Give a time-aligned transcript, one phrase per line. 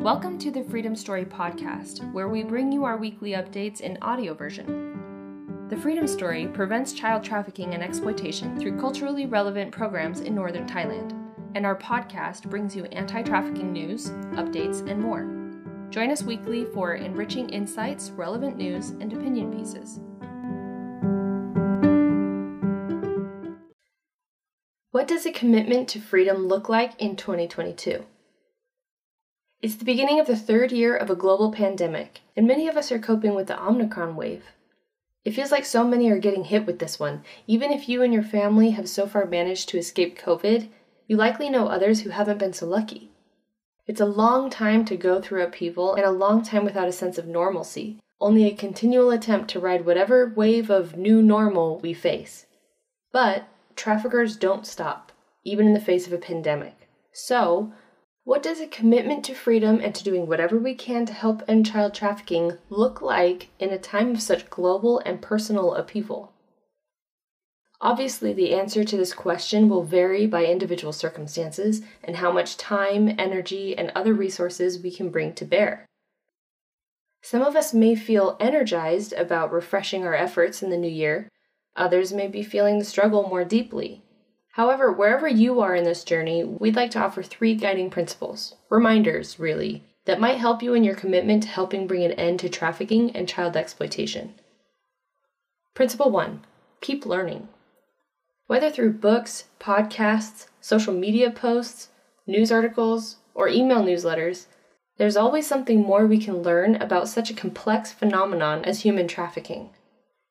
[0.00, 4.32] Welcome to the Freedom Story podcast, where we bring you our weekly updates in audio
[4.32, 5.66] version.
[5.68, 11.12] The Freedom Story prevents child trafficking and exploitation through culturally relevant programs in northern Thailand,
[11.54, 15.28] and our podcast brings you anti trafficking news, updates, and more.
[15.90, 20.00] Join us weekly for enriching insights, relevant news, and opinion pieces.
[24.92, 28.06] What does a commitment to freedom look like in 2022?
[29.62, 32.90] It's the beginning of the third year of a global pandemic, and many of us
[32.90, 34.44] are coping with the Omicron wave.
[35.22, 37.24] It feels like so many are getting hit with this one.
[37.46, 40.70] Even if you and your family have so far managed to escape COVID,
[41.06, 43.10] you likely know others who haven't been so lucky.
[43.86, 47.18] It's a long time to go through upheaval and a long time without a sense
[47.18, 52.46] of normalcy, only a continual attempt to ride whatever wave of new normal we face.
[53.12, 55.12] But traffickers don't stop,
[55.44, 56.88] even in the face of a pandemic.
[57.12, 57.74] So,
[58.24, 61.66] what does a commitment to freedom and to doing whatever we can to help end
[61.66, 66.32] child trafficking look like in a time of such global and personal upheaval?
[67.80, 73.14] Obviously, the answer to this question will vary by individual circumstances and how much time,
[73.18, 75.86] energy, and other resources we can bring to bear.
[77.22, 81.30] Some of us may feel energized about refreshing our efforts in the new year,
[81.74, 84.02] others may be feeling the struggle more deeply.
[84.54, 89.38] However, wherever you are in this journey, we'd like to offer three guiding principles, reminders,
[89.38, 93.14] really, that might help you in your commitment to helping bring an end to trafficking
[93.14, 94.34] and child exploitation.
[95.74, 96.44] Principle 1
[96.80, 97.48] Keep learning.
[98.48, 101.90] Whether through books, podcasts, social media posts,
[102.26, 104.46] news articles, or email newsletters,
[104.98, 109.70] there's always something more we can learn about such a complex phenomenon as human trafficking.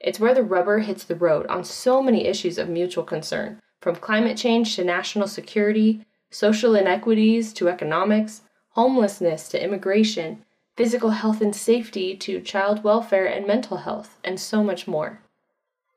[0.00, 3.96] It's where the rubber hits the road on so many issues of mutual concern, from
[3.96, 10.44] climate change to national security, social inequities to economics, homelessness to immigration,
[10.76, 15.20] physical health and safety to child welfare and mental health, and so much more.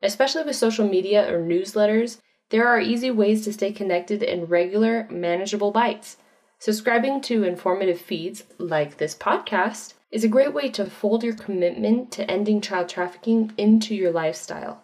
[0.01, 2.19] Especially with social media or newsletters,
[2.50, 6.17] there are easy ways to stay connected in regular, manageable bites.
[6.59, 12.11] Subscribing to informative feeds like this podcast is a great way to fold your commitment
[12.11, 14.83] to ending child trafficking into your lifestyle.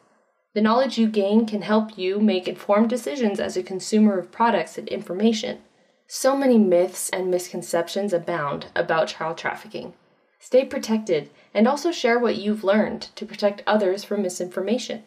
[0.58, 4.76] The knowledge you gain can help you make informed decisions as a consumer of products
[4.80, 5.60] and information.
[6.08, 9.94] So many myths and misconceptions abound about child trafficking.
[10.40, 15.04] Stay protected and also share what you've learned to protect others from misinformation.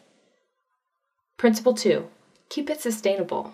[1.37, 2.07] Principle 2
[2.49, 3.53] Keep it sustainable.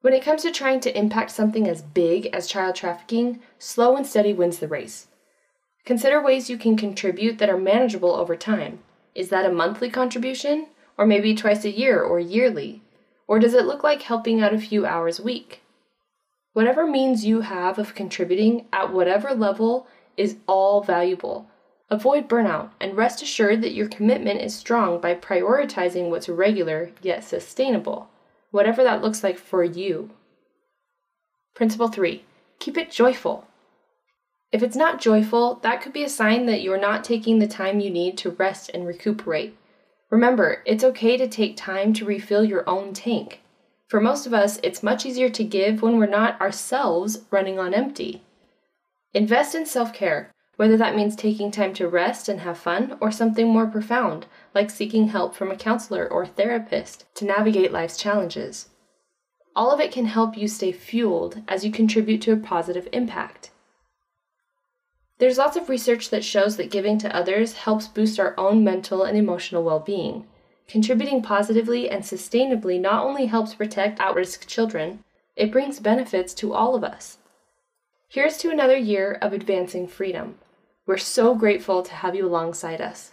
[0.00, 4.04] When it comes to trying to impact something as big as child trafficking, slow and
[4.04, 5.06] steady wins the race.
[5.84, 8.80] Consider ways you can contribute that are manageable over time.
[9.14, 10.66] Is that a monthly contribution?
[10.98, 12.82] Or maybe twice a year or yearly?
[13.26, 15.62] Or does it look like helping out a few hours a week?
[16.52, 19.86] Whatever means you have of contributing at whatever level
[20.16, 21.48] is all valuable.
[21.90, 27.24] Avoid burnout and rest assured that your commitment is strong by prioritizing what's regular yet
[27.24, 28.08] sustainable,
[28.50, 30.10] whatever that looks like for you.
[31.54, 32.24] Principle 3
[32.58, 33.46] Keep it joyful.
[34.50, 37.80] If it's not joyful, that could be a sign that you're not taking the time
[37.80, 39.56] you need to rest and recuperate.
[40.10, 43.40] Remember, it's okay to take time to refill your own tank.
[43.88, 47.74] For most of us, it's much easier to give when we're not ourselves running on
[47.74, 48.22] empty.
[49.14, 53.10] Invest in self care, whether that means taking time to rest and have fun or
[53.10, 58.68] something more profound, like seeking help from a counselor or therapist to navigate life's challenges.
[59.54, 63.50] All of it can help you stay fueled as you contribute to a positive impact.
[65.18, 69.02] There's lots of research that shows that giving to others helps boost our own mental
[69.02, 70.26] and emotional well being.
[70.68, 75.04] Contributing positively and sustainably not only helps protect at risk children,
[75.34, 77.18] it brings benefits to all of us.
[78.08, 80.36] Here's to another year of advancing freedom.
[80.86, 83.12] We're so grateful to have you alongside us.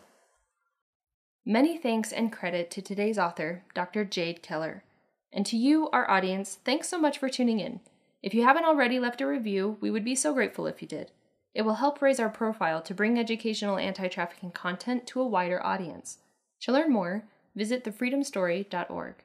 [1.46, 4.06] Many thanks and credit to today's author, Dr.
[4.06, 4.84] Jade Keller.
[5.32, 7.80] And to you, our audience, thanks so much for tuning in.
[8.22, 11.12] If you haven't already left a review, we would be so grateful if you did.
[11.54, 15.64] It will help raise our profile to bring educational anti trafficking content to a wider
[15.66, 16.18] audience.
[16.62, 19.16] To learn more, visit thefreedomstory.org.